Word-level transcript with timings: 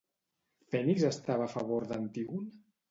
Fènix 0.75 1.05
estava 1.11 1.47
a 1.49 1.53
favor 1.55 1.89
d'Antígon? 1.95 2.55